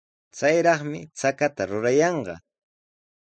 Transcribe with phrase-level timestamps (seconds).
[0.37, 2.35] Chayraqmi chakata rurayanqa.